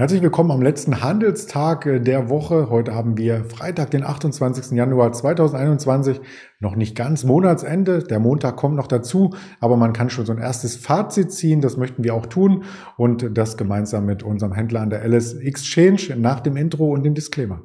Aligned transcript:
Herzlich 0.00 0.22
willkommen 0.22 0.50
am 0.50 0.62
letzten 0.62 1.02
Handelstag 1.02 1.84
äh, 1.84 2.00
der 2.00 2.30
Woche. 2.30 2.70
Heute 2.70 2.94
haben 2.94 3.18
wir 3.18 3.44
Freitag, 3.44 3.90
den 3.90 4.02
28. 4.02 4.70
Januar 4.70 5.12
2021. 5.12 6.22
Noch 6.58 6.74
nicht 6.74 6.96
ganz 6.96 7.24
Monatsende. 7.24 8.02
Der 8.02 8.18
Montag 8.18 8.56
kommt 8.56 8.76
noch 8.76 8.86
dazu, 8.86 9.34
aber 9.60 9.76
man 9.76 9.92
kann 9.92 10.08
schon 10.08 10.24
so 10.24 10.32
ein 10.32 10.38
erstes 10.38 10.76
Fazit 10.76 11.32
ziehen. 11.32 11.60
Das 11.60 11.76
möchten 11.76 12.02
wir 12.02 12.14
auch 12.14 12.24
tun 12.24 12.64
und 12.96 13.36
das 13.36 13.58
gemeinsam 13.58 14.06
mit 14.06 14.22
unserem 14.22 14.54
Händler 14.54 14.80
an 14.80 14.88
der 14.88 15.06
LS 15.06 15.34
Exchange 15.34 16.16
nach 16.16 16.40
dem 16.40 16.56
Intro 16.56 16.94
und 16.94 17.02
dem 17.02 17.12
Disclaimer. 17.12 17.60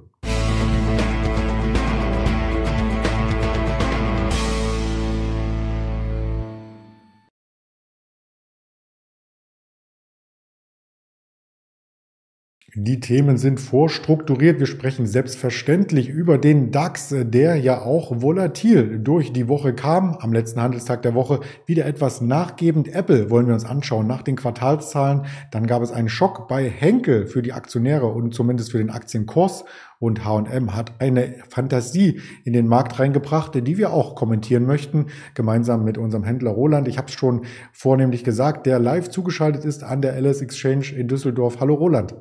Die 12.78 13.00
Themen 13.00 13.38
sind 13.38 13.62
vorstrukturiert. 13.62 14.60
Wir 14.60 14.66
sprechen 14.66 15.08
selbstverständlich 15.08 16.10
über 16.10 16.38
den 16.38 16.72
DAX, 16.72 17.16
der 17.18 17.56
ja 17.56 17.82
auch 17.82 18.22
volatil 18.22 19.00
durch 19.00 19.32
die 19.32 19.48
Woche 19.48 19.74
kam. 19.74 20.18
Am 20.20 20.34
letzten 20.34 20.62
Handelstag 20.62 21.02
der 21.02 21.14
Woche 21.14 21.40
wieder 21.66 21.86
etwas 21.86 22.20
nachgebend. 22.20 22.94
Apple 22.94 23.30
wollen 23.30 23.48
wir 23.48 23.54
uns 23.54 23.64
anschauen 23.64 24.08
nach 24.08 24.24
den 24.24 24.36
Quartalszahlen. 24.36 25.26
Dann 25.52 25.68
gab 25.68 25.84
es 25.84 25.94
einen 25.94 26.10
Schock 26.10 26.50
bei 26.50 26.70
Henkel 26.70 27.28
für 27.28 27.42
die 27.42 27.54
Aktionäre 27.54 28.08
und 28.08 28.34
zumindest 28.34 28.72
für 28.72 28.80
den 28.80 28.90
Aktienkurs. 28.90 29.64
Und 30.00 30.26
H&M 30.26 30.76
hat 30.76 31.00
eine 31.00 31.36
Fantasie 31.48 32.20
in 32.44 32.52
den 32.52 32.68
Markt 32.68 33.00
reingebracht, 33.00 33.56
die 33.56 33.78
wir 33.78 33.94
auch 33.94 34.16
kommentieren 34.16 34.66
möchten, 34.66 35.06
gemeinsam 35.34 35.86
mit 35.86 35.98
unserem 35.98 36.26
Händler 36.26 36.52
Roland. 36.52 36.90
Ich 36.90 36.98
habe 36.98 37.08
es 37.08 37.14
schon 37.14 37.46
vornehmlich 37.72 38.26
gesagt, 38.26 38.66
der 38.66 38.80
live 38.80 39.10
zugeschaltet 39.10 39.64
ist 39.64 39.86
an 39.86 40.02
der 40.02 40.20
LS 40.20 40.42
Exchange 40.42 40.88
in 40.94 41.08
Düsseldorf. 41.08 41.62
Hallo 41.62 41.76
Roland. 41.76 42.14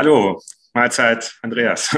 Hallo, 0.00 0.40
Mahlzeit, 0.72 1.36
Andreas. 1.42 1.94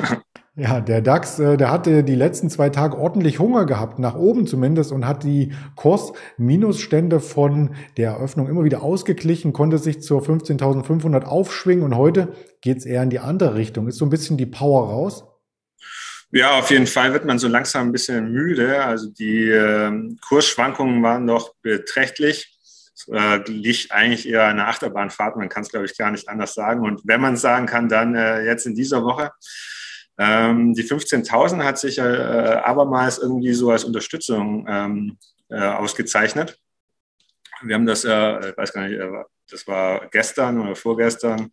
Ja, 0.55 0.81
der 0.81 1.01
DAX, 1.01 1.39
äh, 1.39 1.57
der 1.57 1.71
hatte 1.71 2.05
die 2.05 2.15
letzten 2.15 2.51
zwei 2.51 2.69
Tage 2.69 2.99
ordentlich 2.99 3.39
Hunger 3.39 3.65
gehabt, 3.65 3.99
nach 3.99 4.17
oben 4.17 4.47
zumindest, 4.47 4.93
und 4.93 5.07
hat 5.07 5.23
die 5.23 5.55
Kurs-Minusstände 5.77 7.21
von 7.21 7.75
der 7.97 8.11
Eröffnung 8.11 8.49
immer 8.49 8.63
wieder 8.63 8.83
ausgeglichen, 8.83 9.55
konnte 9.55 9.79
sich 9.79 10.03
zur 10.03 10.21
15.500 10.21 11.25
aufschwingen 11.25 11.85
und 11.85 11.97
heute 11.97 12.35
geht's 12.61 12.85
eher 12.85 13.03
in 13.03 13.09
die 13.09 13.21
andere 13.21 13.55
Richtung. 13.55 13.89
Ist 13.89 13.97
so 13.97 14.05
ein 14.05 14.11
bisschen 14.11 14.37
die 14.37 14.45
Power 14.45 14.91
raus? 14.91 15.25
Ja, 16.33 16.59
auf 16.59 16.71
jeden 16.71 16.89
Fall 16.89 17.15
wird 17.15 17.25
man 17.25 17.39
so 17.39 17.49
langsam 17.49 17.89
ein 17.89 17.93
bisschen 17.93 18.31
müde. 18.31 18.85
Also 18.85 19.09
die 19.11 19.49
äh, 19.49 19.91
Kursschwankungen 20.29 21.03
waren 21.03 21.27
doch 21.27 21.55
beträchtlich 21.63 22.52
äh, 23.09 23.39
liegt 23.51 23.93
eigentlich 23.93 24.29
eher 24.29 24.47
eine 24.47 24.67
Achterbahnfahrt. 24.67 25.37
Man 25.37 25.49
kann 25.49 25.63
es, 25.63 25.71
glaube 25.71 25.87
ich, 25.87 25.97
gar 25.97 26.11
nicht 26.11 26.29
anders 26.29 26.55
sagen. 26.55 26.81
Und 26.83 27.01
wenn 27.05 27.21
man 27.21 27.35
es 27.35 27.41
sagen 27.41 27.67
kann, 27.67 27.89
dann 27.89 28.15
äh, 28.15 28.45
jetzt 28.45 28.67
in 28.67 28.75
dieser 28.75 29.03
Woche. 29.03 29.31
Ähm, 30.19 30.75
die 30.75 30.85
15.000 30.85 31.65
hat 31.65 31.79
sich 31.79 31.99
äh, 31.99 32.03
abermals 32.03 33.19
irgendwie 33.19 33.53
so 33.55 33.71
als 33.71 33.85
Unterstützung 33.85 34.67
ähm, 34.69 35.19
äh, 35.49 35.59
ausgezeichnet. 35.59 36.59
Wir 37.63 37.75
haben 37.75 37.87
das, 37.87 38.05
äh, 38.05 38.51
ich 38.51 38.57
weiß 38.57 38.73
gar 38.73 38.89
nicht, 38.89 38.99
äh, 38.99 39.09
das 39.51 39.67
war 39.67 40.09
gestern 40.09 40.61
oder 40.61 40.75
vorgestern, 40.75 41.51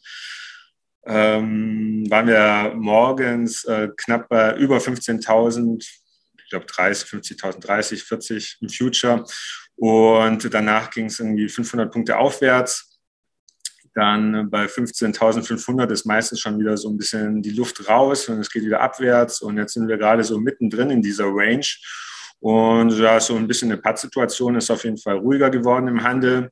ähm, 1.06 2.06
waren 2.10 2.28
wir 2.28 2.74
morgens 2.76 3.66
knapp 3.98 4.30
bei 4.30 4.56
über 4.56 4.78
15.000, 4.78 5.82
ich 5.82 6.50
glaube 6.50 6.66
30, 6.66 7.10
50.000, 7.10 7.60
30, 7.60 8.04
40 8.04 8.58
im 8.62 8.70
Future. 8.70 9.26
Und 9.80 10.54
danach 10.54 10.92
ging 10.92 11.06
es 11.06 11.20
irgendwie 11.20 11.48
500 11.48 11.92
Punkte 11.92 12.18
aufwärts. 12.18 13.00
Dann 13.96 14.50
bei 14.50 14.66
15.500 14.66 15.90
ist 15.92 16.06
meistens 16.06 16.42
schon 16.42 16.60
wieder 16.60 16.76
so 16.76 16.90
ein 16.90 16.98
bisschen 16.98 17.42
die 17.42 17.52
Luft 17.52 17.88
raus 17.88 18.28
und 18.28 18.40
es 18.40 18.52
geht 18.52 18.66
wieder 18.66 18.82
abwärts. 18.82 19.42
Und 19.42 19.58
jetzt 19.58 19.74
sind 19.74 19.88
wir 19.88 19.98
gerade 19.98 20.24
so 20.24 20.38
mittendrin 20.38 20.90
in 20.90 21.02
dieser 21.02 21.26
Range. 21.28 21.66
Und 22.42 22.92
ja, 22.92 23.20
so 23.22 23.36
ein 23.36 23.48
bisschen 23.48 23.72
eine 23.72 23.82
Pattsituation 23.82 24.56
ist 24.56 24.70
auf 24.70 24.84
jeden 24.84 24.98
Fall 24.98 25.18
ruhiger 25.18 25.50
geworden 25.50 25.88
im 25.88 26.04
Handel. 26.04 26.52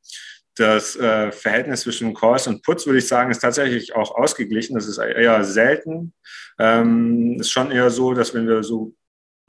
Das 0.56 0.96
äh, 0.96 1.32
Verhältnis 1.32 1.82
zwischen 1.82 2.14
Calls 2.14 2.48
und 2.48 2.64
Puts, 2.64 2.86
würde 2.86 3.00
ich 3.00 3.08
sagen, 3.08 3.30
ist 3.30 3.40
tatsächlich 3.40 3.94
auch 3.94 4.16
ausgeglichen. 4.16 4.74
Das 4.76 4.88
ist 4.88 5.00
eher 5.00 5.44
selten. 5.44 6.14
Ähm, 6.60 7.38
ist 7.42 7.52
schon 7.52 7.72
eher 7.72 7.90
so, 7.90 8.14
dass 8.14 8.34
wenn 8.34 8.48
wir 8.48 8.64
so 8.64 8.96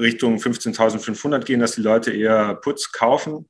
Richtung 0.01 0.37
15.500 0.37 1.45
gehen, 1.45 1.61
dass 1.61 1.77
die 1.77 1.83
Leute 1.83 2.13
eher 2.13 2.57
Puts 2.57 2.91
kaufen 2.91 3.49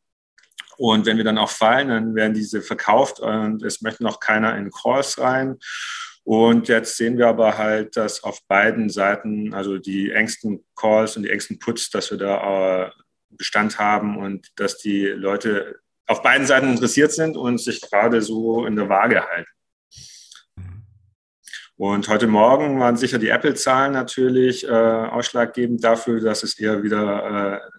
und 0.79 1.07
wenn 1.07 1.17
wir 1.17 1.25
dann 1.25 1.39
auch 1.39 1.51
fallen, 1.51 1.89
dann 1.89 2.15
werden 2.15 2.35
diese 2.35 2.63
verkauft 2.63 3.19
und 3.19 3.65
es 3.65 3.83
möchte 3.83 4.05
noch 4.05 4.21
keiner 4.21 4.57
in 4.57 4.71
Calls 4.71 5.19
rein. 5.19 5.59
Und 6.23 6.69
jetzt 6.69 6.97
sehen 6.97 7.19
wir 7.19 7.27
aber 7.27 7.59
halt, 7.59 7.97
dass 7.97 8.23
auf 8.23 8.39
beiden 8.47 8.89
Seiten, 8.89 9.55
also 9.55 9.79
die 9.79 10.13
engsten 10.13 10.65
Calls 10.77 11.17
und 11.17 11.25
die 11.25 11.31
engsten 11.31 11.59
Puts, 11.59 11.91
dass 11.91 12.13
wir 12.13 12.19
da 12.19 12.87
äh, 12.87 12.91
Bestand 13.31 13.81
haben 13.81 14.19
und 14.19 14.47
dass 14.55 14.79
die 14.79 15.07
Leute 15.07 15.81
auf 16.07 16.23
beiden 16.23 16.47
Seiten 16.47 16.71
interessiert 16.71 17.13
sind 17.13 17.37
und 17.37 17.59
sich 17.59 17.81
gerade 17.81 18.23
so 18.23 18.65
in 18.65 18.77
der 18.77 18.89
Waage 18.89 19.27
halten. 19.27 19.51
Und 21.77 22.09
heute 22.09 22.29
Morgen 22.29 22.79
waren 22.79 22.97
sicher 22.97 23.19
die 23.19 23.31
Apple-Zahlen 23.31 23.93
natürlich 23.93 24.65
äh, 24.65 24.71
ausschlaggebend 24.71 25.83
dafür, 25.83 26.21
dass 26.21 26.45
es 26.45 26.59
eher 26.59 26.83
wieder 26.85 27.63
äh, 27.65 27.78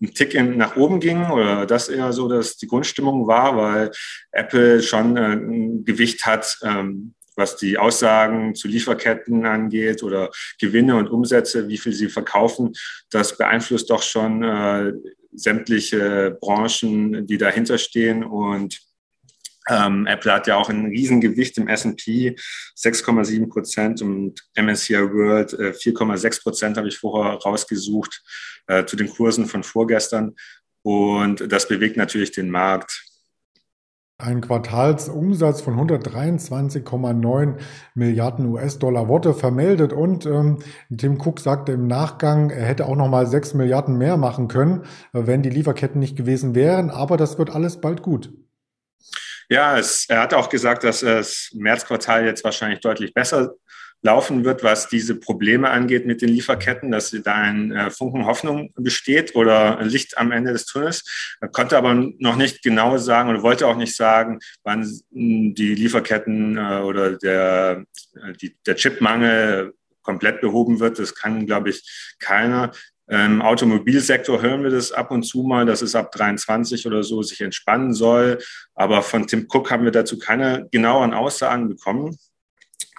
ein 0.00 0.14
Tick 0.14 0.34
in, 0.34 0.56
nach 0.56 0.76
oben 0.76 1.00
ging 1.00 1.30
oder 1.30 1.66
das 1.66 1.88
eher 1.88 2.12
so, 2.12 2.28
dass 2.28 2.56
die 2.56 2.66
Grundstimmung 2.66 3.26
war, 3.26 3.56
weil 3.56 3.90
Apple 4.32 4.82
schon 4.82 5.16
äh, 5.16 5.34
ein 5.34 5.84
Gewicht 5.84 6.26
hat, 6.26 6.58
ähm, 6.62 7.14
was 7.36 7.56
die 7.56 7.78
Aussagen 7.78 8.54
zu 8.54 8.68
Lieferketten 8.68 9.46
angeht 9.46 10.02
oder 10.02 10.30
Gewinne 10.60 10.96
und 10.96 11.08
Umsätze, 11.08 11.68
wie 11.68 11.78
viel 11.78 11.92
sie 11.92 12.08
verkaufen, 12.08 12.72
das 13.10 13.38
beeinflusst 13.38 13.90
doch 13.90 14.02
schon 14.02 14.42
äh, 14.42 14.92
sämtliche 15.32 16.36
Branchen, 16.40 17.26
die 17.26 17.38
dahinter 17.38 17.78
stehen 17.78 18.24
und 18.24 18.87
ähm, 19.68 20.06
Apple 20.06 20.32
hat 20.32 20.46
ja 20.46 20.56
auch 20.56 20.70
ein 20.70 20.86
Riesengewicht 20.86 21.58
im 21.58 21.68
S&P, 21.68 22.36
6,7 22.76 23.48
Prozent 23.48 24.02
und 24.02 24.40
MSCI 24.56 25.12
World 25.12 25.52
äh, 25.54 25.70
4,6 25.70 26.42
Prozent 26.42 26.76
habe 26.76 26.88
ich 26.88 26.98
vorher 26.98 27.34
rausgesucht 27.34 28.22
äh, 28.66 28.84
zu 28.84 28.96
den 28.96 29.08
Kursen 29.08 29.46
von 29.46 29.62
vorgestern. 29.62 30.34
Und 30.82 31.52
das 31.52 31.68
bewegt 31.68 31.96
natürlich 31.96 32.32
den 32.32 32.50
Markt. 32.50 33.04
Ein 34.20 34.40
Quartalsumsatz 34.40 35.60
von 35.60 35.76
123,9 35.76 37.54
Milliarden 37.94 38.46
US-Dollar 38.46 39.06
wurde 39.06 39.32
vermeldet 39.32 39.92
und 39.92 40.26
ähm, 40.26 40.58
Tim 40.96 41.20
Cook 41.20 41.38
sagte 41.38 41.70
im 41.70 41.86
Nachgang, 41.86 42.50
er 42.50 42.66
hätte 42.66 42.86
auch 42.86 42.96
noch 42.96 43.08
mal 43.08 43.28
6 43.28 43.54
Milliarden 43.54 43.96
mehr 43.96 44.16
machen 44.16 44.48
können, 44.48 44.82
äh, 45.12 45.26
wenn 45.26 45.42
die 45.42 45.50
Lieferketten 45.50 46.00
nicht 46.00 46.16
gewesen 46.16 46.56
wären. 46.56 46.90
Aber 46.90 47.16
das 47.16 47.38
wird 47.38 47.50
alles 47.50 47.80
bald 47.80 48.02
gut. 48.02 48.32
Ja, 49.48 49.78
es, 49.78 50.04
er 50.08 50.20
hat 50.20 50.34
auch 50.34 50.48
gesagt, 50.48 50.84
dass 50.84 51.00
das 51.00 51.50
Märzquartal 51.54 52.26
jetzt 52.26 52.44
wahrscheinlich 52.44 52.80
deutlich 52.80 53.14
besser 53.14 53.54
laufen 54.02 54.44
wird, 54.44 54.62
was 54.62 54.88
diese 54.88 55.16
Probleme 55.16 55.70
angeht 55.70 56.06
mit 56.06 56.22
den 56.22 56.28
Lieferketten, 56.28 56.90
dass 56.92 57.10
da 57.10 57.34
ein 57.34 57.72
äh, 57.72 57.90
Funken 57.90 58.26
Hoffnung 58.26 58.72
besteht 58.76 59.34
oder 59.34 59.82
Licht 59.82 60.18
am 60.18 60.30
Ende 60.30 60.52
des 60.52 60.66
Tunnels. 60.66 61.36
Er 61.40 61.48
konnte 61.48 61.76
aber 61.76 61.94
noch 61.94 62.36
nicht 62.36 62.62
genau 62.62 62.96
sagen 62.98 63.30
oder 63.30 63.42
wollte 63.42 63.66
auch 63.66 63.76
nicht 63.76 63.96
sagen, 63.96 64.38
wann 64.62 64.88
die 65.10 65.74
Lieferketten 65.74 66.56
äh, 66.56 66.80
oder 66.80 67.16
der, 67.16 67.84
der 68.66 68.76
Chipmangel 68.76 69.74
komplett 70.02 70.40
behoben 70.40 70.78
wird. 70.78 70.98
Das 70.98 71.14
kann, 71.14 71.46
glaube 71.46 71.70
ich, 71.70 72.16
keiner. 72.20 72.70
Im 73.10 73.40
Automobilsektor 73.40 74.42
hören 74.42 74.62
wir 74.62 74.70
das 74.70 74.92
ab 74.92 75.10
und 75.10 75.22
zu 75.22 75.42
mal, 75.42 75.64
dass 75.64 75.80
es 75.80 75.94
ab 75.94 76.12
23 76.12 76.86
oder 76.86 77.02
so 77.02 77.22
sich 77.22 77.40
entspannen 77.40 77.94
soll. 77.94 78.38
Aber 78.74 79.02
von 79.02 79.26
Tim 79.26 79.46
Cook 79.48 79.70
haben 79.70 79.84
wir 79.84 79.90
dazu 79.90 80.18
keine 80.18 80.68
genaueren 80.70 81.14
Aussagen 81.14 81.68
bekommen. 81.68 82.18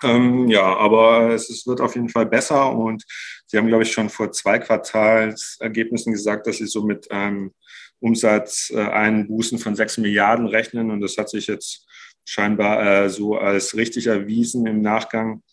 Ähm, 0.02 0.48
ja, 0.48 0.64
aber 0.64 1.32
es, 1.34 1.50
es, 1.50 1.68
wird 1.68 1.82
auf 1.82 1.96
jeden 1.96 2.10
Fall 2.10 2.26
besser 2.26 2.72
und 2.72 3.04
Sie 3.48 3.58
haben, 3.58 3.68
glaube 3.68 3.84
ich, 3.84 3.92
schon 3.92 4.10
vor 4.10 4.32
zwei 4.32 4.58
Quartalsergebnissen 4.58 6.14
gesagt, 6.14 6.48
dass 6.48 6.58
Sie 6.58 6.68
so 6.68 6.84
mit 6.84 7.12
einem 7.12 7.52
Umsatz 8.00 8.72
äh, 8.74 8.80
Einbußen 8.80 9.60
von 9.60 9.76
sechs 9.76 9.98
Milliarden 9.98 10.48
rechnen 10.48 10.90
und 10.90 11.02
das 11.02 11.18
hat 11.18 11.30
sich 11.30 11.48
jetzt 11.48 11.86
scheinbar 12.24 13.04
äh, 13.04 13.10
so 13.10 13.36
als 13.36 13.76
richtig 13.76 14.08
erwiesen 14.08 14.66
im 14.68 14.82
Nachgang. 14.82 15.44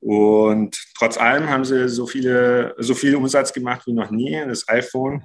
Und 0.00 0.76
trotz 0.98 1.16
allem 1.18 1.48
haben 1.48 1.64
sie 1.64 1.88
so 1.88 2.06
viele, 2.06 2.74
so 2.78 2.94
viel 2.94 3.16
Umsatz 3.16 3.52
gemacht 3.52 3.86
wie 3.86 3.92
noch 3.92 4.10
nie. 4.10 4.40
Das 4.46 4.68
iPhone 4.68 5.22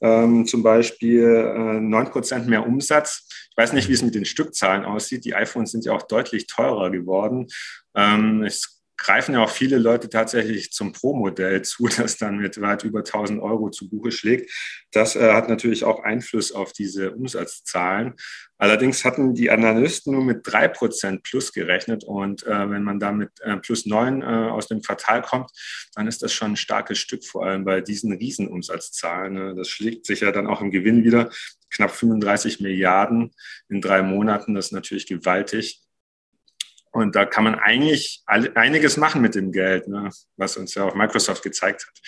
ähm, 0.00 0.46
zum 0.46 0.62
Beispiel 0.62 1.24
äh, 1.24 1.78
9% 1.78 2.44
mehr 2.44 2.66
Umsatz. 2.66 3.28
Ich 3.50 3.56
weiß 3.56 3.72
nicht, 3.72 3.88
wie 3.88 3.92
es 3.92 4.02
mit 4.02 4.14
den 4.14 4.24
Stückzahlen 4.24 4.84
aussieht. 4.84 5.24
Die 5.24 5.34
iPhones 5.34 5.72
sind 5.72 5.84
ja 5.84 5.92
auch 5.92 6.02
deutlich 6.02 6.46
teurer 6.46 6.90
geworden. 6.90 7.48
Ähm, 7.94 8.42
es 8.42 8.79
greifen 9.00 9.34
ja 9.34 9.42
auch 9.42 9.50
viele 9.50 9.78
Leute 9.78 10.08
tatsächlich 10.08 10.72
zum 10.72 10.92
Pro-Modell 10.92 11.62
zu, 11.62 11.88
das 11.88 12.18
dann 12.18 12.36
mit 12.36 12.60
weit 12.60 12.84
über 12.84 13.00
1000 13.00 13.42
Euro 13.42 13.70
zu 13.70 13.88
Buche 13.88 14.12
schlägt. 14.12 14.50
Das 14.92 15.16
äh, 15.16 15.32
hat 15.32 15.48
natürlich 15.48 15.84
auch 15.84 16.04
Einfluss 16.04 16.52
auf 16.52 16.72
diese 16.72 17.12
Umsatzzahlen. 17.12 18.14
Allerdings 18.58 19.06
hatten 19.06 19.32
die 19.34 19.50
Analysten 19.50 20.12
nur 20.12 20.22
mit 20.22 20.40
drei 20.42 20.68
Prozent 20.68 21.22
plus 21.22 21.52
gerechnet 21.52 22.04
und 22.04 22.46
äh, 22.46 22.70
wenn 22.70 22.82
man 22.82 23.00
da 23.00 23.10
mit 23.10 23.30
äh, 23.40 23.56
plus 23.56 23.86
neun 23.86 24.20
äh, 24.20 24.26
aus 24.26 24.68
dem 24.68 24.82
Quartal 24.82 25.22
kommt, 25.22 25.50
dann 25.94 26.06
ist 26.06 26.22
das 26.22 26.34
schon 26.34 26.52
ein 26.52 26.56
starkes 26.56 26.98
Stück, 26.98 27.24
vor 27.24 27.46
allem 27.46 27.64
bei 27.64 27.80
diesen 27.80 28.12
Riesenumsatzzahlen. 28.12 29.32
Ne? 29.32 29.54
Das 29.56 29.68
schlägt 29.68 30.04
sich 30.04 30.20
ja 30.20 30.30
dann 30.30 30.46
auch 30.46 30.60
im 30.60 30.70
Gewinn 30.70 31.04
wieder. 31.04 31.30
Knapp 31.70 31.92
35 31.92 32.60
Milliarden 32.60 33.30
in 33.70 33.80
drei 33.80 34.02
Monaten, 34.02 34.54
das 34.54 34.66
ist 34.66 34.72
natürlich 34.72 35.06
gewaltig. 35.06 35.80
Und 36.92 37.14
da 37.14 37.24
kann 37.24 37.44
man 37.44 37.54
eigentlich 37.54 38.22
einiges 38.26 38.96
machen 38.96 39.22
mit 39.22 39.34
dem 39.34 39.52
Geld, 39.52 39.86
ne? 39.88 40.10
was 40.36 40.56
uns 40.56 40.74
ja 40.74 40.84
auch 40.84 40.94
Microsoft 40.94 41.42
gezeigt 41.42 41.86
hat. 41.86 42.00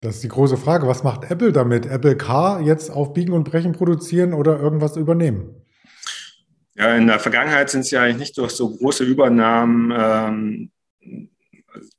Das 0.00 0.16
ist 0.16 0.24
die 0.24 0.28
große 0.28 0.56
Frage. 0.56 0.86
Was 0.86 1.02
macht 1.02 1.30
Apple 1.30 1.52
damit? 1.52 1.86
Apple 1.86 2.16
Car 2.16 2.60
jetzt 2.60 2.90
auf 2.90 3.12
Biegen 3.12 3.32
und 3.32 3.44
Brechen 3.44 3.72
produzieren 3.72 4.34
oder 4.34 4.60
irgendwas 4.60 4.96
übernehmen? 4.96 5.62
Ja, 6.74 6.94
in 6.94 7.06
der 7.06 7.18
Vergangenheit 7.18 7.70
sind 7.70 7.86
sie 7.86 7.96
eigentlich 7.96 8.18
nicht 8.18 8.38
durch 8.38 8.52
so 8.52 8.76
große 8.76 9.02
Übernahmen, 9.02 9.92
ähm, 9.96 10.70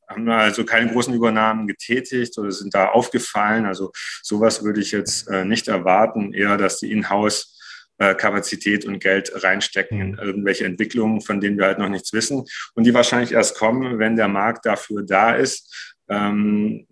haben 0.08 0.30
also 0.30 0.64
keine 0.64 0.92
großen 0.92 1.14
Übernahmen 1.14 1.68
getätigt 1.68 2.38
oder 2.38 2.52
sind 2.52 2.74
da 2.74 2.90
aufgefallen. 2.90 3.66
Also 3.66 3.92
sowas 4.22 4.64
würde 4.64 4.80
ich 4.80 4.92
jetzt 4.92 5.28
äh, 5.28 5.44
nicht 5.44 5.68
erwarten, 5.68 6.32
eher, 6.34 6.58
dass 6.58 6.80
die 6.80 6.92
Inhouse 6.92 7.57
Kapazität 7.98 8.86
und 8.86 9.00
Geld 9.00 9.32
reinstecken 9.44 10.00
in 10.00 10.12
mhm. 10.12 10.20
irgendwelche 10.20 10.66
Entwicklungen, 10.66 11.22
von 11.22 11.42
denen 11.42 11.58
wir 11.58 11.66
halt 11.66 11.80
noch 11.80 11.90
nichts 11.90 12.14
wissen 12.14 12.44
und 12.76 12.84
die 12.84 12.94
wahrscheinlich 12.94 13.32
erst 13.32 13.58
kommen, 13.58 14.00
wenn 14.00 14.16
der 14.16 14.28
Markt 14.28 14.66
dafür 14.66 15.04
da 15.04 15.36
ist. 15.36 15.96
Ähm, 16.10 16.88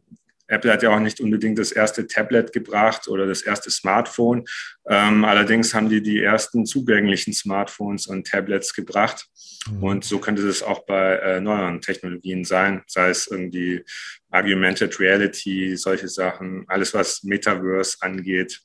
Apple 0.48 0.72
hat 0.72 0.84
ja 0.84 0.96
auch 0.96 1.00
nicht 1.00 1.19
unbedingt 1.19 1.57
das 1.57 1.72
erste 1.72 2.06
Tablet 2.06 2.54
gebracht 2.54 3.07
oder 3.07 3.25
das 3.25 3.42
erste 3.42 3.72
Smartphone. 3.72 4.46
Ähm, 4.88 5.25
allerdings 5.25 5.74
haben 5.74 5.90
die 5.90 6.02
die 6.02 6.22
ersten 6.22 6.66
zugänglichen 6.66 7.34
Smartphones 7.34 8.07
und 8.07 8.28
Tablets 8.28 8.74
gebracht. 8.74 9.28
Mhm. 9.69 9.84
Und 9.84 10.06
so 10.06 10.19
könnte 10.19 10.48
es 10.48 10.62
auch 10.62 10.86
bei 10.86 11.16
äh, 11.16 11.42
neueren 11.42 11.81
Technologien 11.81 12.44
sein, 12.46 12.84
sei 12.88 13.10
es 13.10 13.28
irgendwie 13.28 13.84
Augmented 14.30 15.00
Reality, 15.00 15.75
solche 15.78 16.10
Sachen, 16.10 16.66
alles 16.68 16.94
was 16.94 17.24
Metaverse 17.24 17.98
angeht, 18.02 18.62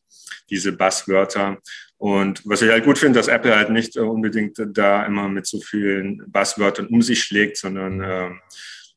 diese 0.50 0.72
Buzzwörter. 0.72 1.58
Und 2.00 2.40
was 2.46 2.62
ich 2.62 2.70
halt 2.70 2.86
gut 2.86 2.96
finde, 2.96 3.18
dass 3.18 3.28
Apple 3.28 3.54
halt 3.54 3.68
nicht 3.68 3.98
unbedingt 3.98 4.56
da 4.72 5.04
immer 5.04 5.28
mit 5.28 5.46
so 5.46 5.60
vielen 5.60 6.24
Buzzwörtern 6.32 6.86
um 6.86 7.02
sich 7.02 7.22
schlägt, 7.22 7.58
sondern 7.58 8.00
äh, 8.00 8.30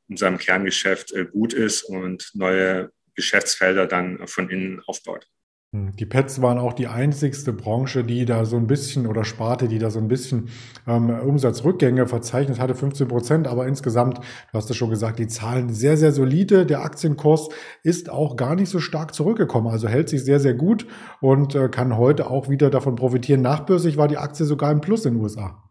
in 0.07 0.15
seinem 0.15 0.37
Kerngeschäft 0.37 1.11
äh, 1.11 1.25
gut 1.25 1.51
ist 1.51 1.83
und 1.83 2.31
neue 2.33 2.93
Geschäftsfelder 3.13 3.87
dann 3.87 4.25
von 4.29 4.49
innen 4.49 4.81
aufbaut. 4.87 5.27
Die 5.75 6.05
Pets 6.05 6.39
waren 6.39 6.59
auch 6.59 6.73
die 6.73 6.85
einzigste 6.85 7.51
Branche, 7.51 8.03
die 8.03 8.25
da 8.25 8.45
so 8.45 8.57
ein 8.57 8.67
bisschen 8.67 9.07
oder 9.07 9.25
Sparte, 9.25 9.67
die 9.67 9.79
da 9.79 9.89
so 9.89 9.97
ein 9.97 10.07
bisschen 10.07 10.49
ähm, 10.85 11.09
Umsatzrückgänge 11.09 12.05
verzeichnet 12.05 12.59
hatte, 12.59 12.75
15 12.75 13.07
Prozent. 13.07 13.47
Aber 13.47 13.65
insgesamt, 13.65 14.19
du 14.19 14.53
hast 14.53 14.69
es 14.69 14.77
schon 14.77 14.91
gesagt, 14.91 15.17
die 15.17 15.27
Zahlen 15.27 15.73
sehr, 15.73 15.97
sehr 15.97 16.11
solide. 16.11 16.67
Der 16.67 16.83
Aktienkurs 16.83 17.49
ist 17.81 18.11
auch 18.11 18.35
gar 18.35 18.53
nicht 18.53 18.69
so 18.69 18.79
stark 18.79 19.15
zurückgekommen. 19.15 19.65
Also 19.65 19.87
hält 19.87 20.09
sich 20.09 20.23
sehr, 20.23 20.39
sehr 20.39 20.53
gut 20.53 20.85
und 21.21 21.55
äh, 21.55 21.69
kann 21.69 21.97
heute 21.97 22.29
auch 22.29 22.49
wieder 22.49 22.69
davon 22.69 22.95
profitieren. 22.95 23.41
Nachbörslich 23.41 23.97
war 23.97 24.07
die 24.07 24.17
Aktie 24.17 24.45
sogar 24.45 24.71
im 24.71 24.79
Plus 24.79 25.05
in 25.05 25.15
den 25.15 25.23
USA. 25.23 25.63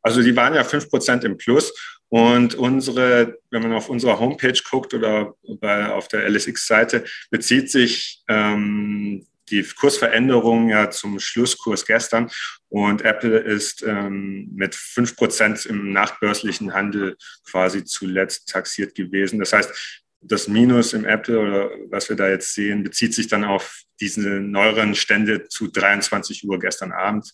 Also 0.00 0.22
die 0.22 0.34
waren 0.36 0.54
ja 0.54 0.64
5 0.64 0.88
Prozent 0.88 1.22
im 1.24 1.36
Plus. 1.36 1.70
Und 2.08 2.54
unsere, 2.54 3.38
wenn 3.50 3.62
man 3.62 3.72
auf 3.74 3.90
unserer 3.90 4.18
Homepage 4.20 4.58
guckt 4.70 4.94
oder 4.94 5.34
bei, 5.60 5.90
auf 5.90 6.08
der 6.08 6.26
LSX-Seite, 6.30 7.04
bezieht 7.30 7.70
sich 7.70 8.22
ähm, 8.28 9.26
die 9.50 9.62
Kursveränderung 9.62 10.68
ja 10.68 10.90
zum 10.90 11.18
Schlusskurs 11.20 11.84
gestern 11.84 12.30
und 12.68 13.02
Apple 13.02 13.38
ist 13.38 13.82
ähm, 13.82 14.50
mit 14.54 14.74
fünf 14.74 15.16
Prozent 15.16 15.66
im 15.66 15.92
nachbörslichen 15.92 16.72
Handel 16.72 17.16
quasi 17.48 17.84
zuletzt 17.84 18.48
taxiert 18.48 18.94
gewesen. 18.94 19.38
Das 19.38 19.52
heißt, 19.52 20.02
das 20.20 20.48
Minus 20.48 20.94
im 20.94 21.04
Apple 21.04 21.38
oder 21.38 21.70
was 21.90 22.08
wir 22.08 22.16
da 22.16 22.28
jetzt 22.28 22.54
sehen, 22.54 22.82
bezieht 22.82 23.14
sich 23.14 23.28
dann 23.28 23.44
auf 23.44 23.82
diese 24.00 24.40
neueren 24.40 24.94
Stände 24.94 25.48
zu 25.48 25.68
23 25.68 26.48
Uhr 26.48 26.58
gestern 26.58 26.92
Abend. 26.92 27.32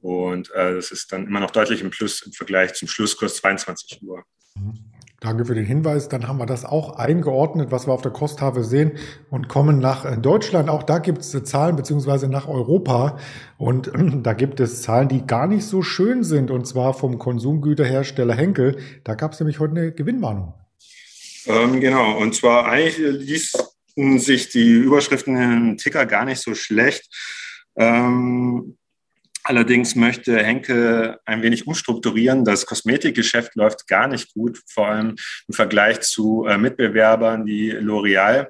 Und 0.00 0.50
äh, 0.52 0.74
das 0.74 0.90
ist 0.90 1.12
dann 1.12 1.26
immer 1.26 1.40
noch 1.40 1.50
deutlich 1.50 1.82
im 1.82 1.90
Plus 1.90 2.22
im 2.22 2.32
Vergleich 2.32 2.74
zum 2.74 2.88
Schlusskurs 2.88 3.36
22 3.36 4.02
Uhr. 4.02 4.24
Mhm. 4.54 4.95
Danke 5.26 5.44
für 5.44 5.56
den 5.56 5.64
Hinweis. 5.64 6.08
Dann 6.08 6.28
haben 6.28 6.38
wir 6.38 6.46
das 6.46 6.64
auch 6.64 7.00
eingeordnet, 7.00 7.72
was 7.72 7.88
wir 7.88 7.92
auf 7.92 8.00
der 8.00 8.12
Kosttafel 8.12 8.62
sehen 8.62 8.92
und 9.28 9.48
kommen 9.48 9.80
nach 9.80 10.04
äh, 10.04 10.16
Deutschland. 10.16 10.70
Auch 10.70 10.84
da 10.84 11.00
gibt 11.00 11.22
es 11.22 11.34
äh, 11.34 11.42
Zahlen 11.42 11.74
beziehungsweise 11.74 12.28
nach 12.28 12.46
Europa. 12.46 13.18
Und 13.58 13.90
da 14.22 14.34
gibt 14.34 14.60
es 14.60 14.82
Zahlen, 14.82 15.08
die 15.08 15.26
gar 15.26 15.48
nicht 15.48 15.64
so 15.64 15.82
schön 15.82 16.22
sind. 16.22 16.52
Und 16.52 16.68
zwar 16.68 16.94
vom 16.94 17.18
Konsumgüterhersteller 17.18 18.36
Henkel. 18.36 18.78
Da 19.02 19.16
gab 19.16 19.32
es 19.32 19.40
nämlich 19.40 19.58
heute 19.58 19.72
eine 19.72 19.90
Gewinnwarnung. 19.90 20.54
Ähm, 21.46 21.80
genau. 21.80 22.18
Und 22.18 22.36
zwar 22.36 22.72
ließen 22.76 24.18
sich 24.18 24.50
die 24.50 24.74
Überschriften 24.74 25.34
im 25.34 25.76
Ticker 25.76 26.06
gar 26.06 26.24
nicht 26.24 26.40
so 26.40 26.54
schlecht. 26.54 27.12
Ähm, 27.74 28.76
Allerdings 29.48 29.94
möchte 29.94 30.42
Henkel 30.42 31.20
ein 31.24 31.40
wenig 31.40 31.68
umstrukturieren. 31.68 32.44
Das 32.44 32.66
Kosmetikgeschäft 32.66 33.54
läuft 33.54 33.86
gar 33.86 34.08
nicht 34.08 34.34
gut, 34.34 34.60
vor 34.66 34.88
allem 34.88 35.14
im 35.46 35.54
Vergleich 35.54 36.00
zu 36.00 36.46
äh, 36.46 36.58
Mitbewerbern 36.58 37.46
wie 37.46 37.70
L'Oreal. 37.72 38.48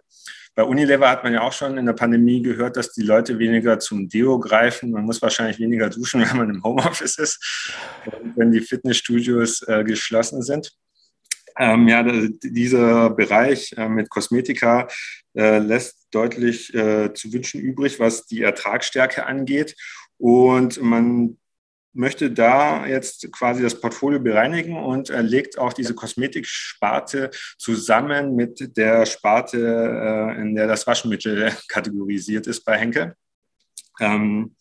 Bei 0.55 0.63
Unilever 0.63 1.11
hat 1.11 1.23
man 1.23 1.35
ja 1.35 1.43
auch 1.43 1.53
schon 1.53 1.77
in 1.77 1.85
der 1.85 1.93
Pandemie 1.93 2.41
gehört, 2.41 2.79
dass 2.79 2.95
die 2.95 3.03
Leute 3.03 3.39
weniger 3.39 3.79
zum 3.79 4.09
Deo 4.09 4.41
greifen. 4.41 4.91
Man 4.91 5.05
muss 5.05 5.21
wahrscheinlich 5.21 5.59
weniger 5.59 5.91
duschen, 5.91 6.23
wenn 6.31 6.37
man 6.39 6.49
im 6.49 6.65
Homeoffice 6.65 7.19
ist, 7.19 8.01
wenn 8.35 8.51
die 8.51 8.63
Fitnessstudios 8.63 9.69
äh, 9.69 9.85
geschlossen 9.85 10.41
sind. 10.41 10.73
Ähm, 11.59 11.89
ja, 11.89 12.03
dieser 12.43 13.11
Bereich 13.11 13.75
äh, 13.77 13.87
mit 13.91 14.09
Kosmetika 14.09 14.89
äh, 15.37 15.59
lässt 15.59 16.07
deutlich 16.11 16.75
äh, 16.75 17.13
zu 17.13 17.33
wünschen 17.35 17.61
übrig, 17.61 18.01
was 18.01 18.27
die 18.27 18.41
Ertragsstärke 18.41 19.27
angeht. 19.27 19.75
Und 20.19 20.81
man 20.81 21.39
möchte 21.93 22.31
da 22.31 22.87
jetzt 22.87 23.31
quasi 23.33 23.63
das 23.63 23.81
Portfolio 23.81 24.21
bereinigen 24.21 24.77
und 24.77 25.09
legt 25.09 25.59
auch 25.59 25.73
diese 25.73 25.95
Kosmetiksparte 25.95 27.31
zusammen 27.59 28.37
mit 28.37 28.77
der 28.77 29.07
Sparte, 29.07 29.59
äh, 29.59 30.41
in 30.41 30.55
der 30.55 30.67
das 30.67 30.87
Waschmittel 30.87 31.53
kategorisiert 31.69 32.47
ist 32.47 32.65
bei 32.65 32.79
Henke. 32.79 33.17
Ähm, 34.01 34.57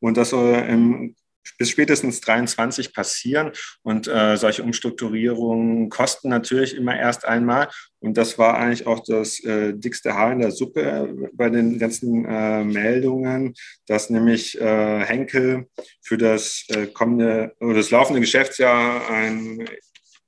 und 0.00 0.16
das 0.16 0.30
soll 0.30 0.54
im 0.54 1.14
bis 1.58 1.70
spätestens 1.70 2.20
23 2.20 2.92
passieren. 2.92 3.52
Und 3.82 4.08
äh, 4.08 4.36
solche 4.36 4.62
Umstrukturierungen 4.62 5.88
kosten 5.88 6.28
natürlich 6.28 6.76
immer 6.76 6.96
erst 6.96 7.24
einmal. 7.24 7.68
Und 8.00 8.16
das 8.16 8.38
war 8.38 8.56
eigentlich 8.56 8.86
auch 8.86 9.00
das 9.04 9.40
äh, 9.40 9.74
dickste 9.74 10.14
Haar 10.14 10.32
in 10.32 10.40
der 10.40 10.52
Suppe 10.52 11.30
bei 11.32 11.50
den 11.50 11.78
ganzen 11.78 12.24
äh, 12.24 12.64
Meldungen, 12.64 13.54
dass 13.86 14.10
nämlich 14.10 14.60
äh, 14.60 15.00
Henkel 15.00 15.68
für 16.02 16.18
das 16.18 16.64
äh, 16.68 16.86
kommende 16.86 17.54
oder 17.60 17.74
das 17.74 17.90
laufende 17.90 18.20
Geschäftsjahr 18.20 19.08
ein 19.10 19.68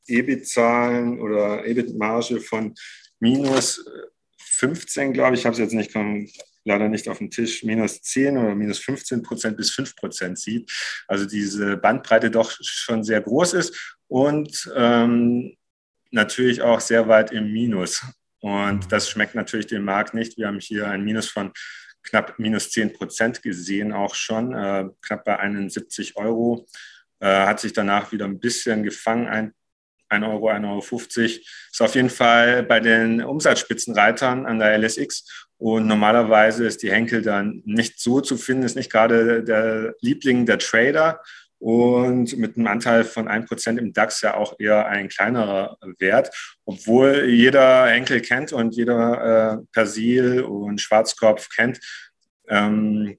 EBIT-Zahlen 0.06 1.20
oder 1.20 1.64
EBIT-Marge 1.66 2.40
von 2.40 2.74
minus 3.20 3.84
15, 4.38 5.12
glaube 5.12 5.34
ich, 5.34 5.40
ich 5.40 5.46
habe 5.46 5.52
es 5.54 5.60
jetzt 5.60 5.74
nicht 5.74 5.92
leider 6.68 6.88
nicht 6.88 7.08
auf 7.08 7.18
dem 7.18 7.30
Tisch, 7.30 7.64
minus 7.64 8.00
10 8.02 8.38
oder 8.38 8.54
minus 8.54 8.78
15 8.78 9.22
Prozent 9.22 9.56
bis 9.56 9.72
5 9.72 9.96
Prozent 9.96 10.38
sieht. 10.38 10.70
Also 11.08 11.26
diese 11.26 11.76
Bandbreite 11.76 12.30
doch 12.30 12.52
schon 12.60 13.02
sehr 13.02 13.20
groß 13.20 13.54
ist 13.54 13.96
und 14.06 14.70
ähm, 14.76 15.56
natürlich 16.10 16.62
auch 16.62 16.80
sehr 16.80 17.08
weit 17.08 17.32
im 17.32 17.52
Minus. 17.52 18.04
Und 18.40 18.92
das 18.92 19.10
schmeckt 19.10 19.34
natürlich 19.34 19.66
dem 19.66 19.84
Markt 19.84 20.14
nicht. 20.14 20.38
Wir 20.38 20.46
haben 20.46 20.60
hier 20.60 20.88
ein 20.88 21.02
Minus 21.04 21.28
von 21.28 21.52
knapp 22.04 22.38
minus 22.38 22.70
10 22.70 22.92
Prozent 22.92 23.42
gesehen, 23.42 23.92
auch 23.92 24.14
schon, 24.14 24.54
äh, 24.54 24.88
knapp 25.02 25.24
bei 25.24 25.38
71 25.38 26.16
Euro. 26.16 26.66
Äh, 27.20 27.46
hat 27.46 27.60
sich 27.60 27.72
danach 27.72 28.12
wieder 28.12 28.26
ein 28.26 28.38
bisschen 28.38 28.82
gefangen, 28.84 29.26
ein 29.26 29.52
1 30.08 30.24
Euro, 30.24 30.50
1,50 30.50 30.66
Euro. 30.66 30.80
Ist 31.70 31.82
auf 31.82 31.94
jeden 31.94 32.10
Fall 32.10 32.62
bei 32.62 32.80
den 32.80 33.22
Umsatzspitzenreitern 33.22 34.46
an 34.46 34.58
der 34.58 34.78
LSX. 34.78 35.48
Und 35.58 35.86
normalerweise 35.86 36.66
ist 36.66 36.82
die 36.82 36.92
Henkel 36.92 37.22
dann 37.22 37.62
nicht 37.64 38.00
so 38.00 38.20
zu 38.20 38.36
finden, 38.36 38.62
ist 38.62 38.76
nicht 38.76 38.92
gerade 38.92 39.42
der 39.42 39.94
Liebling 40.00 40.46
der 40.46 40.58
Trader. 40.58 41.20
Und 41.60 42.38
mit 42.38 42.56
einem 42.56 42.68
Anteil 42.68 43.02
von 43.02 43.28
1% 43.28 43.78
im 43.78 43.92
DAX 43.92 44.20
ja 44.20 44.34
auch 44.34 44.54
eher 44.60 44.86
ein 44.86 45.08
kleinerer 45.08 45.76
Wert, 45.98 46.30
obwohl 46.64 47.24
jeder 47.28 47.86
Henkel 47.86 48.20
kennt 48.20 48.52
und 48.52 48.76
jeder 48.76 49.56
äh, 49.58 49.66
Persil 49.72 50.42
und 50.42 50.80
Schwarzkopf 50.80 51.48
kennt. 51.48 51.80
Ähm, 52.46 53.18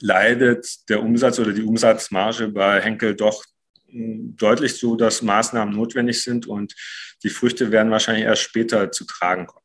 leidet 0.00 0.88
der 0.88 1.02
Umsatz 1.02 1.40
oder 1.40 1.52
die 1.52 1.64
Umsatzmarge 1.64 2.48
bei 2.48 2.80
Henkel 2.80 3.16
doch 3.16 3.44
deutlich 3.90 4.76
so, 4.76 4.96
dass 4.96 5.22
Maßnahmen 5.22 5.74
notwendig 5.74 6.22
sind 6.22 6.46
und 6.46 6.74
die 7.22 7.30
Früchte 7.30 7.72
werden 7.72 7.90
wahrscheinlich 7.90 8.24
erst 8.24 8.42
später 8.42 8.90
zu 8.92 9.04
tragen 9.04 9.46
kommen. 9.46 9.64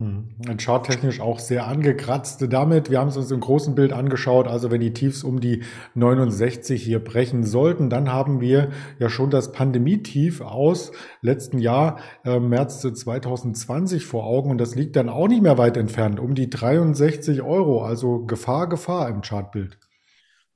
Mhm. 0.00 0.56
Charttechnisch 0.56 1.20
auch 1.20 1.38
sehr 1.38 1.66
angekratzt 1.66 2.42
damit. 2.48 2.90
Wir 2.90 2.98
haben 2.98 3.08
es 3.08 3.18
uns 3.18 3.30
im 3.30 3.40
großen 3.40 3.74
Bild 3.74 3.92
angeschaut. 3.92 4.48
Also 4.48 4.70
wenn 4.70 4.80
die 4.80 4.94
Tiefs 4.94 5.22
um 5.22 5.40
die 5.40 5.62
69 5.94 6.82
hier 6.82 7.04
brechen 7.04 7.44
sollten, 7.44 7.90
dann 7.90 8.10
haben 8.10 8.40
wir 8.40 8.70
ja 8.98 9.10
schon 9.10 9.28
das 9.28 9.52
Pandemietief 9.52 10.40
aus 10.40 10.92
letzten 11.20 11.58
Jahr, 11.58 12.00
äh, 12.24 12.40
März 12.40 12.80
2020 12.80 14.06
vor 14.06 14.24
Augen. 14.24 14.50
Und 14.50 14.58
das 14.58 14.74
liegt 14.74 14.96
dann 14.96 15.10
auch 15.10 15.28
nicht 15.28 15.42
mehr 15.42 15.58
weit 15.58 15.76
entfernt, 15.76 16.18
um 16.18 16.34
die 16.34 16.48
63 16.48 17.42
Euro. 17.42 17.84
Also 17.84 18.24
Gefahr, 18.24 18.70
Gefahr 18.70 19.10
im 19.10 19.20
Chartbild. 19.20 19.78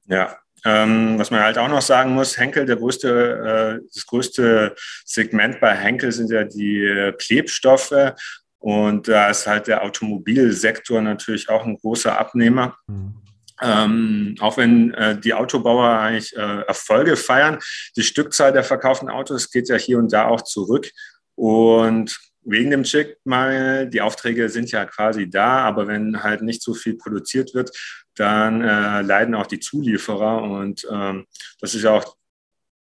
Ja, 0.07 0.39
ähm, 0.65 1.19
was 1.19 1.31
man 1.31 1.41
halt 1.41 1.59
auch 1.59 1.69
noch 1.69 1.83
sagen 1.83 2.15
muss, 2.15 2.39
Henkel, 2.39 2.65
der 2.65 2.77
größte, 2.77 3.81
äh, 3.81 3.87
das 3.93 4.07
größte 4.07 4.75
Segment 5.05 5.61
bei 5.61 5.75
Henkel 5.75 6.11
sind 6.11 6.31
ja 6.31 6.45
die 6.45 6.83
äh, 6.83 7.13
Klebstoffe. 7.13 8.15
Und 8.59 9.09
da 9.09 9.29
ist 9.29 9.47
halt 9.47 9.67
der 9.67 9.83
Automobilsektor 9.83 11.03
natürlich 11.03 11.51
auch 11.51 11.67
ein 11.67 11.77
großer 11.77 12.19
Abnehmer. 12.19 12.77
Mhm. 12.87 13.15
Ähm, 13.63 14.37
auch 14.41 14.57
wenn 14.57 14.95
äh, 14.95 15.19
die 15.19 15.35
Autobauer 15.35 15.89
eigentlich 15.89 16.35
äh, 16.35 16.63
Erfolge 16.63 17.17
feiern, 17.17 17.59
die 17.97 18.03
Stückzahl 18.03 18.53
der 18.53 18.65
verkauften 18.65 19.09
Autos 19.09 19.51
geht 19.51 19.69
ja 19.69 19.77
hier 19.77 19.99
und 19.99 20.13
da 20.13 20.27
auch 20.27 20.43
zurück. 20.43 20.91
Und 21.37 22.17
wegen 22.43 22.71
dem 22.71 22.85
Chipmangel, 22.85 23.89
die 23.89 24.01
Aufträge 24.01 24.49
sind 24.49 24.71
ja 24.71 24.85
quasi 24.87 25.29
da, 25.29 25.59
aber 25.59 25.87
wenn 25.87 26.23
halt 26.23 26.43
nicht 26.43 26.63
so 26.63 26.75
viel 26.75 26.97
produziert 26.97 27.55
wird, 27.55 27.71
dann 28.17 28.63
äh, 28.63 29.03
leiden 29.03 29.35
auch 29.35 29.47
die 29.47 29.61
Zulieferer. 29.61 30.43
Und 30.43 30.87
ähm, 30.91 31.27
das 31.61 31.75
ist 31.75 31.83
ja 31.83 31.93
auch 31.93 32.17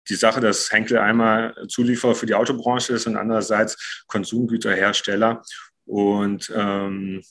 die 0.08 0.14
Sache, 0.14 0.40
dass 0.40 0.70
Henkel 0.70 0.98
einmal 0.98 1.54
Zulieferer 1.68 2.14
für 2.14 2.26
die 2.26 2.34
Autobranche 2.34 2.92
ist 2.92 3.06
und 3.06 3.16
andererseits 3.16 4.04
Konsumgüterhersteller. 4.06 5.42
Und 5.86 6.52
ähm, 6.54 7.22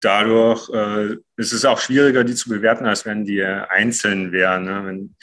dadurch 0.00 0.68
äh, 0.70 1.16
ist 1.36 1.52
es 1.52 1.64
auch 1.64 1.80
schwieriger, 1.80 2.24
die 2.24 2.34
zu 2.34 2.48
bewerten, 2.48 2.86
als 2.86 3.04
wenn 3.04 3.24
die 3.24 3.42
einzeln 3.42 4.32
wären. 4.32 4.64
Ne? 4.64 4.86
Wenn, 4.86 5.16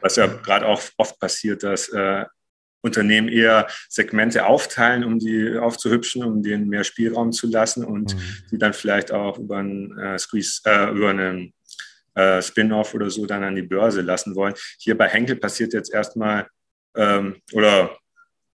was 0.00 0.16
ja 0.16 0.26
gerade 0.26 0.66
auch 0.66 0.82
oft 0.98 1.18
passiert, 1.18 1.62
dass 1.62 1.88
äh, 1.88 2.24
Unternehmen 2.82 3.28
eher 3.28 3.66
Segmente 3.88 4.46
aufteilen, 4.46 5.04
um 5.04 5.18
die 5.18 5.56
aufzuhübschen, 5.56 6.22
um 6.24 6.42
denen 6.42 6.68
mehr 6.68 6.84
Spielraum 6.84 7.32
zu 7.32 7.48
lassen 7.48 7.84
und 7.84 8.14
mhm. 8.14 8.20
die 8.50 8.58
dann 8.58 8.72
vielleicht 8.72 9.12
auch 9.12 9.38
über 9.38 9.58
einen 9.58 9.98
äh, 9.98 10.18
Squeeze, 10.18 10.60
äh, 10.64 10.90
über 10.90 11.10
einen 11.10 11.52
äh, 12.14 12.40
Spin-off 12.40 12.94
oder 12.94 13.10
so 13.10 13.26
dann 13.26 13.44
an 13.44 13.56
die 13.56 13.62
Börse 13.62 14.00
lassen 14.00 14.34
wollen. 14.34 14.54
Hier 14.78 14.96
bei 14.96 15.08
Henkel 15.08 15.36
passiert 15.36 15.72
jetzt 15.72 15.92
erstmal 15.92 16.46
ähm, 16.96 17.36
oder 17.52 17.96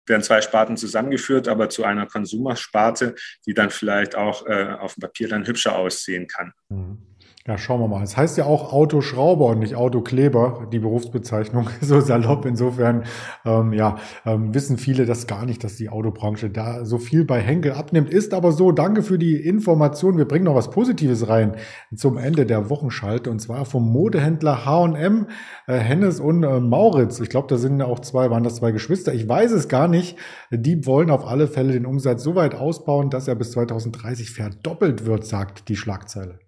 werden 0.05 0.23
zwei 0.23 0.41
Sparten 0.41 0.75
zusammengeführt, 0.75 1.47
aber 1.47 1.69
zu 1.69 1.83
einer 1.83 2.07
Konsumersparte, 2.07 3.15
die 3.45 3.53
dann 3.53 3.69
vielleicht 3.69 4.15
auch 4.15 4.45
äh, 4.47 4.75
auf 4.79 4.95
dem 4.95 5.01
Papier 5.01 5.27
dann 5.27 5.45
hübscher 5.45 5.75
aussehen 5.75 6.27
kann. 6.27 6.53
Mhm. 6.69 7.08
Ja, 7.47 7.57
schauen 7.57 7.79
wir 7.79 7.87
mal. 7.87 8.03
Es 8.03 8.17
heißt 8.17 8.37
ja 8.37 8.45
auch 8.45 8.73
Autoschrauber 8.73 9.45
und 9.45 9.59
nicht 9.59 9.73
Autokleber, 9.73 10.67
die 10.71 10.79
Berufsbezeichnung, 10.79 11.69
so 11.81 12.01
salopp. 12.01 12.45
Insofern, 12.45 13.05
ähm, 13.45 13.71
ja, 13.71 13.95
ähm, 14.25 14.53
wissen 14.53 14.77
viele 14.77 15.05
das 15.05 15.25
gar 15.25 15.45
nicht, 15.45 15.63
dass 15.63 15.77
die 15.77 15.89
Autobranche 15.89 16.49
da 16.49 16.83
so 16.83 16.97
viel 16.97 17.23
bei 17.23 17.39
Henkel 17.39 17.71
abnimmt. 17.71 18.09
Ist 18.09 18.33
aber 18.33 18.51
so. 18.51 18.73
Danke 18.73 19.03
für 19.03 19.17
die 19.17 19.37
Information. 19.37 20.17
Wir 20.17 20.27
bringen 20.27 20.45
noch 20.45 20.55
was 20.55 20.69
Positives 20.69 21.29
rein 21.29 21.55
zum 21.95 22.17
Ende 22.17 22.45
der 22.45 22.69
Wochenschalte 22.69 23.31
und 23.31 23.39
zwar 23.39 23.63
vom 23.63 23.89
Modehändler 23.89 24.65
H&M, 24.65 25.27
äh, 25.65 25.77
Hennes 25.77 26.19
und 26.19 26.43
äh, 26.43 26.59
Mauritz. 26.59 27.21
Ich 27.21 27.29
glaube, 27.29 27.47
da 27.47 27.57
sind 27.57 27.81
auch 27.81 27.99
zwei, 27.99 28.29
waren 28.29 28.43
das 28.43 28.57
zwei 28.57 28.71
Geschwister. 28.71 29.13
Ich 29.13 29.27
weiß 29.29 29.51
es 29.53 29.69
gar 29.69 29.87
nicht. 29.87 30.17
Die 30.51 30.85
wollen 30.85 31.09
auf 31.09 31.25
alle 31.25 31.47
Fälle 31.47 31.71
den 31.71 31.85
Umsatz 31.85 32.21
so 32.21 32.35
weit 32.35 32.53
ausbauen, 32.53 33.09
dass 33.09 33.29
er 33.29 33.35
bis 33.35 33.51
2030 33.51 34.31
verdoppelt 34.31 35.05
wird, 35.05 35.25
sagt 35.25 35.69
die 35.69 35.77
Schlagzeile. 35.77 36.39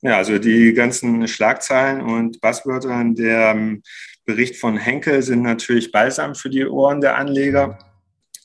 Ja, 0.00 0.16
also 0.16 0.38
die 0.38 0.74
ganzen 0.74 1.26
Schlagzeilen 1.26 2.00
und 2.02 2.40
Buzzwörter 2.40 3.00
in 3.00 3.14
dem 3.16 3.82
Bericht 4.24 4.56
von 4.56 4.76
Henkel 4.76 5.22
sind 5.22 5.42
natürlich 5.42 5.90
balsam 5.90 6.34
für 6.34 6.50
die 6.50 6.66
Ohren 6.66 7.00
der 7.00 7.16
Anleger. 7.16 7.78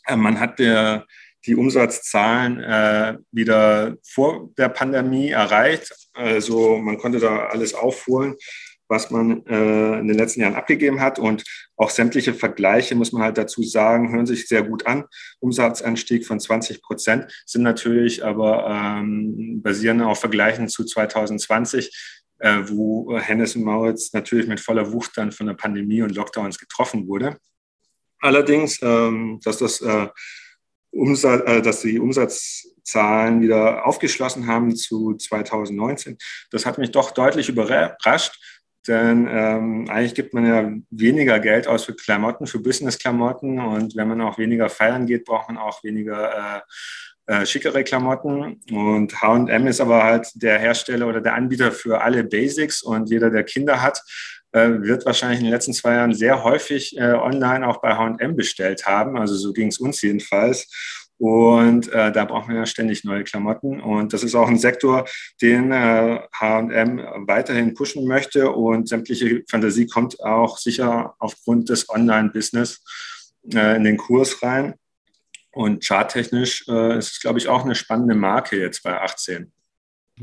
Äh, 0.07 0.15
man 0.15 0.39
hat 0.39 0.57
der, 0.57 1.05
die 1.45 1.55
Umsatzzahlen 1.55 2.59
äh, 2.59 3.17
wieder 3.31 3.97
vor 4.03 4.49
der 4.57 4.69
Pandemie 4.69 5.29
erreicht. 5.29 5.93
Also 6.13 6.77
man 6.77 6.97
konnte 6.97 7.19
da 7.19 7.47
alles 7.47 7.73
aufholen 7.73 8.35
was 8.93 9.09
man 9.09 9.43
äh, 9.47 9.99
in 9.99 10.07
den 10.07 10.17
letzten 10.17 10.41
Jahren 10.41 10.53
abgegeben 10.53 11.01
hat. 11.01 11.17
Und 11.17 11.43
auch 11.75 11.89
sämtliche 11.89 12.35
Vergleiche, 12.35 12.93
muss 12.93 13.11
man 13.11 13.23
halt 13.23 13.39
dazu 13.39 13.63
sagen, 13.63 14.13
hören 14.13 14.27
sich 14.27 14.47
sehr 14.47 14.61
gut 14.61 14.85
an. 14.85 15.05
Umsatzanstieg 15.39 16.27
von 16.27 16.39
20 16.39 16.83
Prozent 16.83 17.25
sind 17.45 17.63
natürlich 17.63 18.23
aber 18.23 18.67
ähm, 18.69 19.61
basieren 19.63 20.01
auf 20.01 20.19
Vergleichen 20.19 20.69
zu 20.69 20.85
2020, 20.85 21.91
äh, 22.39 22.59
wo 22.67 23.17
Hennes 23.17 23.55
und 23.55 23.63
Maurits 23.63 24.13
natürlich 24.13 24.47
mit 24.47 24.59
voller 24.59 24.93
Wucht 24.93 25.17
dann 25.17 25.31
von 25.31 25.47
der 25.47 25.55
Pandemie 25.55 26.03
und 26.03 26.15
Lockdowns 26.15 26.59
getroffen 26.59 27.07
wurde. 27.07 27.37
Allerdings, 28.19 28.79
ähm, 28.83 29.39
dass 29.43 29.57
das 29.57 29.81
äh, 29.81 30.07
Umsatz, 30.93 31.43
äh, 31.45 31.61
dass 31.61 31.81
die 31.81 31.99
Umsatzzahlen 31.99 33.41
wieder 33.41 33.85
aufgeschlossen 33.85 34.47
haben 34.47 34.75
zu 34.75 35.15
2019. 35.15 36.17
Das 36.51 36.65
hat 36.65 36.77
mich 36.77 36.91
doch 36.91 37.11
deutlich 37.11 37.49
überrascht, 37.49 38.39
denn 38.87 39.27
ähm, 39.29 39.89
eigentlich 39.89 40.15
gibt 40.15 40.33
man 40.33 40.45
ja 40.45 40.71
weniger 40.89 41.39
Geld 41.39 41.67
aus 41.67 41.85
für 41.85 41.95
Klamotten, 41.95 42.47
für 42.47 42.59
Business-Klamotten. 42.59 43.59
Und 43.59 43.95
wenn 43.95 44.07
man 44.07 44.21
auch 44.21 44.37
weniger 44.37 44.69
feiern 44.69 45.05
geht, 45.05 45.25
braucht 45.25 45.49
man 45.49 45.57
auch 45.57 45.83
weniger 45.83 46.61
äh, 47.27 47.33
äh, 47.33 47.45
schickere 47.45 47.83
Klamotten. 47.83 48.59
Und 48.71 49.21
HM 49.21 49.67
ist 49.67 49.79
aber 49.79 50.03
halt 50.03 50.27
der 50.35 50.59
Hersteller 50.59 51.07
oder 51.07 51.21
der 51.21 51.35
Anbieter 51.35 51.71
für 51.71 52.01
alle 52.01 52.25
Basics. 52.25 52.83
Und 52.83 53.09
jeder, 53.09 53.29
der 53.29 53.43
Kinder 53.43 53.81
hat, 53.81 54.01
äh, 54.51 54.69
wird 54.81 55.05
wahrscheinlich 55.05 55.39
in 55.39 55.45
den 55.45 55.53
letzten 55.53 55.73
zwei 55.73 55.93
Jahren 55.93 56.13
sehr 56.13 56.43
häufig 56.43 56.97
äh, 56.97 57.13
online 57.13 57.65
auch 57.67 57.81
bei 57.81 57.95
HM 57.95 58.35
bestellt 58.35 58.85
haben. 58.85 59.17
Also 59.17 59.35
so 59.35 59.53
ging 59.53 59.69
es 59.69 59.79
uns 59.79 60.01
jedenfalls. 60.01 60.67
Und 61.17 61.91
äh, 61.93 62.11
da 62.11 62.25
braucht 62.25 62.47
man 62.47 62.57
ja 62.57 62.65
ständig 62.65 63.03
neue 63.03 63.23
Klamotten. 63.23 63.79
Und 63.79 64.13
das 64.13 64.23
ist 64.23 64.35
auch 64.35 64.47
ein 64.47 64.57
Sektor, 64.57 65.05
den 65.41 65.71
äh, 65.71 66.19
HM 66.39 66.97
weiterhin 67.27 67.73
pushen 67.73 68.07
möchte. 68.07 68.51
Und 68.51 68.89
sämtliche 68.89 69.43
Fantasie 69.49 69.87
kommt 69.87 70.19
auch 70.21 70.57
sicher 70.57 71.15
aufgrund 71.19 71.69
des 71.69 71.89
Online-Business 71.89 72.83
äh, 73.53 73.75
in 73.75 73.83
den 73.83 73.97
Kurs 73.97 74.41
rein. 74.43 74.75
Und 75.51 75.85
charttechnisch 75.85 76.65
äh, 76.67 76.97
ist 76.97 77.11
es, 77.11 77.19
glaube 77.19 77.37
ich, 77.37 77.47
auch 77.47 77.63
eine 77.63 77.75
spannende 77.75 78.15
Marke 78.15 78.59
jetzt 78.59 78.81
bei 78.83 78.99
18. 78.99 79.53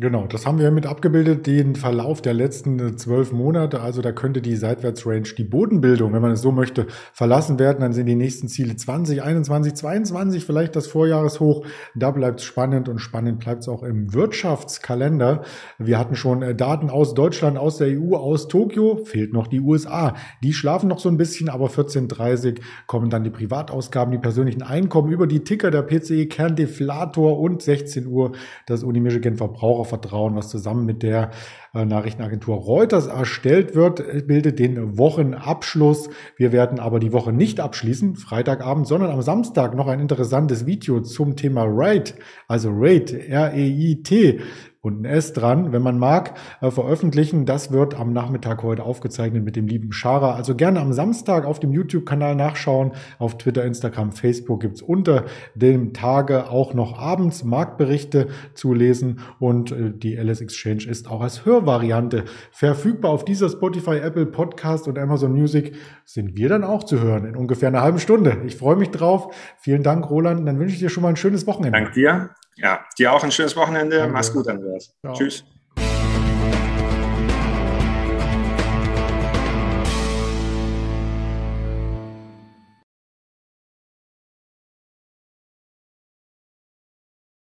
Genau, 0.00 0.26
das 0.26 0.46
haben 0.46 0.58
wir 0.58 0.70
mit 0.70 0.86
abgebildet, 0.86 1.46
den 1.46 1.76
Verlauf 1.76 2.22
der 2.22 2.32
letzten 2.32 2.96
zwölf 2.96 3.32
Monate. 3.32 3.82
Also 3.82 4.00
da 4.00 4.12
könnte 4.12 4.40
die 4.40 4.56
Seitwärtsrange, 4.56 5.34
die 5.36 5.44
Bodenbildung, 5.44 6.14
wenn 6.14 6.22
man 6.22 6.30
es 6.30 6.40
so 6.40 6.52
möchte, 6.52 6.86
verlassen 7.12 7.58
werden. 7.58 7.80
Dann 7.80 7.92
sind 7.92 8.06
die 8.06 8.14
nächsten 8.14 8.48
Ziele 8.48 8.74
20, 8.74 9.22
21, 9.22 9.74
22, 9.74 10.46
vielleicht 10.46 10.74
das 10.74 10.86
Vorjahreshoch. 10.86 11.66
Da 11.94 12.12
bleibt 12.12 12.40
es 12.40 12.46
spannend 12.46 12.88
und 12.88 12.98
spannend 12.98 13.40
bleibt 13.40 13.60
es 13.60 13.68
auch 13.68 13.82
im 13.82 14.14
Wirtschaftskalender. 14.14 15.42
Wir 15.76 15.98
hatten 15.98 16.14
schon 16.14 16.40
äh, 16.40 16.54
Daten 16.54 16.88
aus 16.88 17.12
Deutschland, 17.12 17.58
aus 17.58 17.76
der 17.76 17.88
EU, 17.88 18.16
aus 18.16 18.48
Tokio. 18.48 19.04
Fehlt 19.04 19.34
noch 19.34 19.48
die 19.48 19.60
USA. 19.60 20.14
Die 20.42 20.54
schlafen 20.54 20.88
noch 20.88 20.98
so 20.98 21.10
ein 21.10 21.18
bisschen, 21.18 21.50
aber 21.50 21.66
14.30 21.66 22.58
kommen 22.86 23.10
dann 23.10 23.22
die 23.22 23.28
Privatausgaben, 23.28 24.12
die 24.12 24.18
persönlichen 24.18 24.62
Einkommen 24.62 25.12
über 25.12 25.26
die 25.26 25.40
Ticker 25.40 25.70
der 25.70 25.82
PCE 25.82 26.26
Kerndeflator 26.26 27.38
und 27.38 27.60
16 27.60 28.06
Uhr 28.06 28.32
das 28.64 28.82
Uni 28.82 29.00
Michigan 29.00 29.36
Verbraucher 29.36 29.89
Verbrauchervertrauen, 29.90 30.36
was 30.36 30.48
zusammen 30.48 30.86
mit 30.86 31.02
der 31.02 31.30
Nachrichtenagentur 31.72 32.56
Reuters 32.56 33.06
erstellt 33.06 33.74
wird, 33.74 34.26
bildet 34.26 34.58
den 34.58 34.98
Wochenabschluss. 34.98 36.10
Wir 36.36 36.52
werden 36.52 36.80
aber 36.80 36.98
die 36.98 37.12
Woche 37.12 37.32
nicht 37.32 37.60
abschließen, 37.60 38.16
Freitagabend, 38.16 38.86
sondern 38.86 39.10
am 39.10 39.22
Samstag 39.22 39.74
noch 39.74 39.86
ein 39.86 40.00
interessantes 40.00 40.66
Video 40.66 41.00
zum 41.00 41.36
Thema 41.36 41.64
RAID, 41.64 42.14
also 42.48 42.70
RAID, 42.70 43.12
R-E-I-T 43.12 44.40
und 44.82 45.02
ein 45.02 45.04
S 45.04 45.34
dran, 45.34 45.72
wenn 45.72 45.82
man 45.82 45.98
mag, 45.98 46.38
äh, 46.60 46.70
veröffentlichen. 46.70 47.44
Das 47.44 47.70
wird 47.70 47.94
am 47.94 48.12
Nachmittag 48.12 48.62
heute 48.62 48.82
aufgezeichnet 48.82 49.44
mit 49.44 49.56
dem 49.56 49.66
lieben 49.66 49.92
Schara. 49.92 50.34
Also 50.34 50.54
gerne 50.54 50.80
am 50.80 50.94
Samstag 50.94 51.44
auf 51.44 51.60
dem 51.60 51.72
YouTube-Kanal 51.72 52.34
nachschauen. 52.34 52.92
Auf 53.18 53.36
Twitter, 53.36 53.64
Instagram, 53.64 54.12
Facebook 54.12 54.60
gibt's 54.60 54.80
unter 54.80 55.26
dem 55.54 55.92
Tage 55.92 56.48
auch 56.48 56.72
noch 56.72 56.98
abends 56.98 57.44
Marktberichte 57.44 58.28
zu 58.54 58.72
lesen 58.72 59.20
und 59.38 59.70
äh, 59.70 59.92
die 59.94 60.16
LS 60.16 60.40
Exchange 60.40 60.84
ist 60.88 61.10
auch 61.10 61.20
als 61.20 61.44
Hörvariante 61.60 62.24
verfügbar. 62.50 63.10
Auf 63.10 63.24
dieser 63.24 63.48
Spotify, 63.48 63.98
Apple 63.98 64.26
Podcast 64.26 64.88
und 64.88 64.98
Amazon 64.98 65.32
Music 65.32 65.76
sind 66.04 66.36
wir 66.36 66.48
dann 66.48 66.64
auch 66.64 66.84
zu 66.84 67.00
hören 67.00 67.24
in 67.24 67.36
ungefähr 67.36 67.68
einer 67.68 67.82
halben 67.82 68.00
Stunde. 68.00 68.38
Ich 68.46 68.56
freue 68.56 68.76
mich 68.76 68.90
drauf. 68.90 69.34
Vielen 69.58 69.82
Dank, 69.82 70.08
Roland. 70.10 70.46
Dann 70.46 70.58
wünsche 70.58 70.74
ich 70.74 70.80
dir 70.80 70.90
schon 70.90 71.02
mal 71.02 71.10
ein 71.10 71.16
schönes 71.16 71.46
Wochenende. 71.46 71.78
Dank 71.78 71.92
dir. 71.92 72.30
Ja, 72.56 72.84
dir 72.98 73.12
auch 73.12 73.24
ein 73.24 73.32
schönes 73.32 73.56
Wochenende. 73.56 73.98
Danke. 73.98 74.12
Mach's 74.12 74.32
gut, 74.32 74.48
Andreas. 74.48 74.94
Ciao. 75.00 75.14
Tschüss. 75.14 75.44